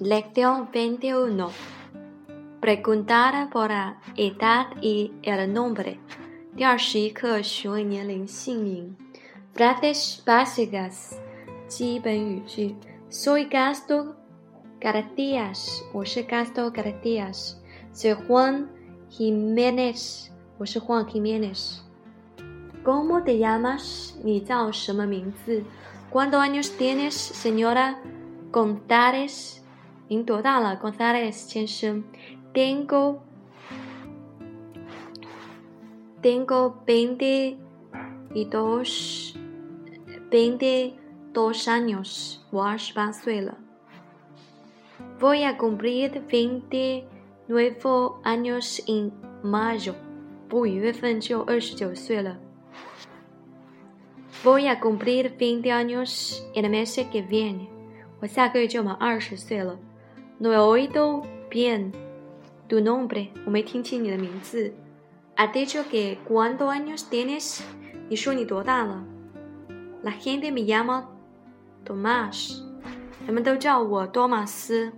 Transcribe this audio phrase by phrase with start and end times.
[0.00, 1.50] Lección 21.
[2.60, 5.98] Preguntar por la edad y el nombre.
[6.56, 8.96] 第二十一课询问年龄、姓名。
[9.54, 11.16] Frases básicas.
[11.68, 12.76] 基本语句。
[13.10, 14.14] Soy Gasto
[14.80, 15.52] García.
[15.92, 17.32] 我是 Gasto García.
[17.92, 18.68] Soy Juan
[19.10, 20.28] Jiménez.
[20.58, 21.80] 我是 Juan Jiménez.
[22.84, 24.12] ¿Cómo te llamas?
[24.22, 27.98] 你叫什么名字？¿Cuántos años tienes, señora
[28.52, 29.64] González?
[30.08, 32.04] 您多大了，González 先生？
[32.52, 33.20] Tengo
[36.22, 37.56] tengo veinte
[38.32, 39.34] y dos
[40.30, 40.92] veinte
[41.32, 43.58] dos años，我二十八岁了。
[45.18, 47.04] Voy a cumplir veinte
[47.46, 47.76] nueve
[48.22, 49.10] años en
[49.42, 49.94] mayo，
[50.50, 52.38] 我五月份就二十九岁了。
[54.44, 57.66] Voy a cumplir veinte años en el mes que viene，
[58.20, 59.78] 我下个月就满二十岁了。
[60.39, 61.91] no he oído bien
[62.67, 63.65] tu nombre, o me
[65.35, 67.63] Has dicho que cuántos años tienes
[68.09, 68.17] y
[70.03, 71.09] La gente me llama
[71.83, 72.65] Tomás.
[74.11, 74.91] Tomás.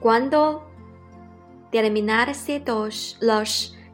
[0.00, 0.68] Cuando
[3.20, 3.77] los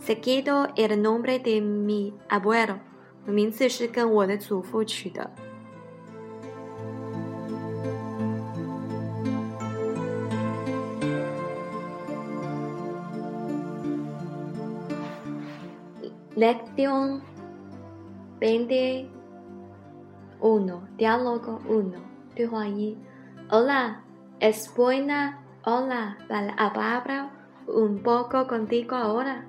[0.00, 0.06] 呃。
[0.06, 2.78] Seguido el nombre de mi abuelo，
[3.26, 5.30] 我名字是跟我的祖父取的。
[16.36, 17.22] Lección
[18.38, 19.08] veinte
[20.38, 21.98] uno diálogo uno
[22.34, 22.96] 对话一
[23.50, 24.02] Hola,
[24.38, 25.38] es buena.
[25.64, 27.30] Hola, para hablar
[27.66, 29.46] un poco contigo ahora.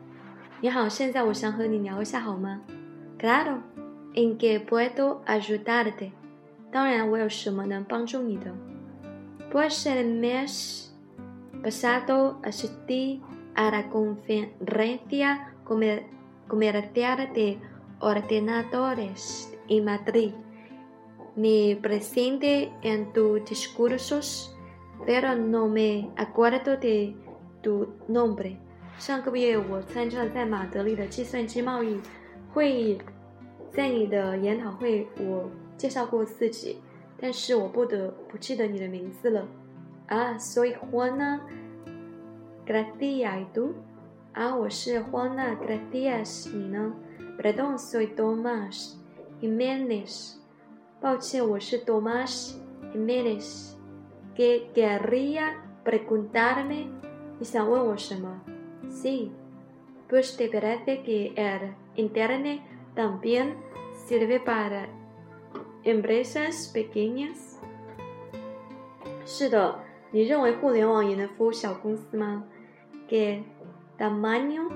[0.61, 2.61] 你好，现在我想和你聊一下，好吗？
[3.19, 6.11] Claro，en qué puedo ayudarte？
[6.71, 8.53] 当然，我有什么能帮助你的？
[9.51, 10.93] Pues el mes
[11.63, 13.21] pasado asistí
[13.55, 15.53] a la conferencia
[16.47, 17.57] comercial de
[17.99, 20.33] ordenadores en Madrid.
[21.35, 24.55] Me presenté en tus discursos,
[25.05, 27.15] pero no me acuerdo de
[27.61, 28.57] tu nombre.
[28.98, 32.00] 上个月我参加了在马德里的计算机贸易
[32.52, 32.98] 会议，
[33.72, 36.80] 在你的研讨会我介绍过自己，
[37.18, 39.48] 但是我不得不记得你的名字了。
[40.06, 43.72] 啊，soy Juana，gracias tú。
[44.32, 46.94] 啊，我是 Juana，gracias 你呢
[47.38, 48.94] ？Perdón，soy Tomás
[49.40, 50.34] Jiménez。
[51.00, 52.54] 抱歉，我是 Tomás
[52.94, 53.72] Jiménez。
[54.36, 55.54] Que quería
[55.84, 56.86] preguntarme，
[57.38, 58.40] 你想问我什么
[58.91, 59.31] ？Sí,
[60.09, 62.61] pues te parece que el Internet
[62.95, 63.55] también
[64.07, 64.87] sirve para
[65.83, 67.59] empresas pequeñas.
[69.25, 69.79] 是的，
[70.11, 73.43] 你认为互联网也能服务小公司吗？¿Qué
[73.97, 74.71] tamaño?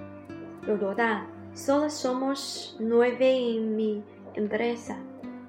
[0.67, 1.25] 有多大？
[1.53, 4.01] Solo somos nueve en mi
[4.35, 4.95] empresa.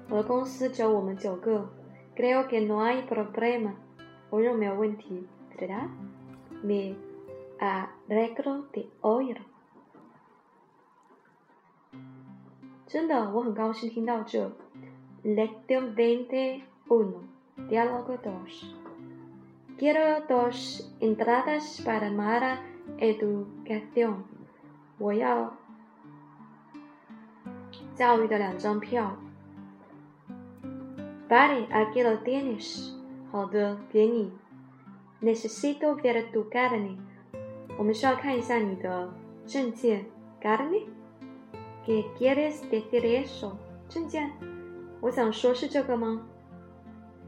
[0.09, 1.69] 我的公司只有我们九个。
[2.15, 3.73] Creo que no hay problema.
[4.29, 5.87] 我认为没有问题。¿Verdad?
[6.61, 6.95] Me
[7.59, 9.37] alegro de oír。
[12.87, 14.51] 真的，我很高兴听到这。
[15.23, 17.21] Lección veinte uno,
[17.69, 18.75] diálogo dos.
[19.77, 22.59] Quiero dos entradas para Mara
[22.99, 24.25] Educación.
[24.99, 25.53] 我要
[27.95, 29.17] 教育的两张票。
[31.29, 32.91] Vale, aquí lo tienes.
[33.31, 34.31] 好的，给你。
[35.21, 36.97] Necesito ver tu carne.
[37.77, 39.09] 我们需要看一下你的
[39.45, 40.05] 证件，
[40.41, 43.53] carne，¿qué quieres decir eso？
[43.89, 44.29] 证件，
[45.01, 46.21] 我想说是这个吗？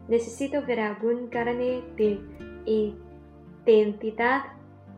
[0.07, 2.19] Necesito ver algún carne de
[3.65, 4.43] identidad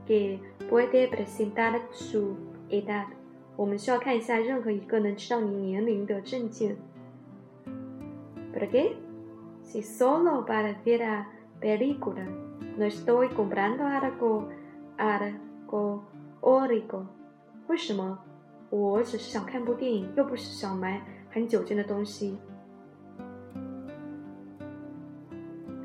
[0.05, 0.39] que
[0.69, 2.35] puede presentar su
[2.69, 3.05] edad。
[3.55, 6.75] 我们需要看一下任何一个能知道你年龄的证件。¿
[8.53, 8.95] Por qué?
[9.63, 11.27] Si solo para ver la
[11.59, 12.25] película,
[12.77, 14.49] no estoy comprando algo.
[14.98, 16.00] Arco
[16.40, 17.06] Orico，
[17.68, 18.18] 为什么？
[18.70, 22.38] 我只是想看部电影，又不是想买很久见的东西。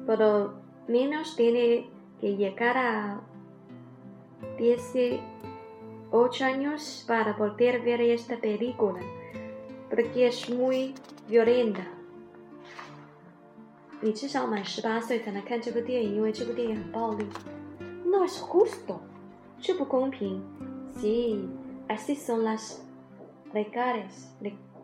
[0.05, 0.53] Por lo
[0.87, 1.89] menos tiene
[2.21, 3.19] que llegar a
[4.57, 5.19] dieciocho
[6.45, 9.01] años para poder ver esta película,
[9.89, 10.93] porque es muy
[11.29, 11.83] violenta.
[13.99, 17.25] 你至少满十八岁才能看这部电影，因为这部电影很暴力。
[18.06, 19.00] No es justo，
[19.60, 20.42] 这不公平。
[20.94, 21.48] Sí,
[21.88, 22.82] así son las
[23.52, 24.28] reglas,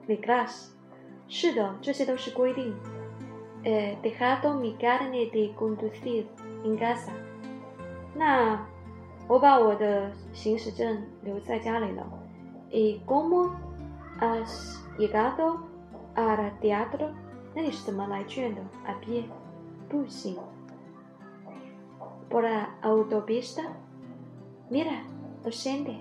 [0.06, 0.70] reglas。
[1.28, 2.74] 是的，这些都是规定。
[3.64, 6.24] Eh, dejado mi carne de conducir
[6.64, 7.10] en casa。
[8.14, 8.66] 那
[9.26, 12.06] 我把我的行驶证留在家里了。¿
[12.70, 13.50] Y cómo
[14.20, 15.58] has llegado
[16.14, 17.10] al teatro？
[17.54, 18.60] 那你是怎么来卷的？
[18.86, 19.24] A pie，
[19.88, 20.38] 步行。
[22.32, 25.04] Por la autopista。Mira,
[25.44, 25.98] lo siente.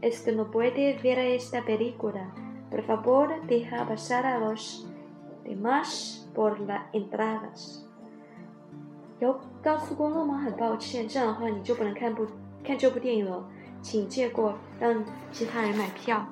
[0.00, 2.32] Es que no puede ver esta película.
[2.70, 4.86] Por favor, deja pasar a los
[5.44, 7.84] demás por las entradas.
[9.20, 10.38] 有高速公路吗？
[10.38, 12.26] 很抱歉，这样的话你就不能看部
[12.62, 13.44] 看这部电影了。
[13.82, 16.24] 请借过让其他人买票。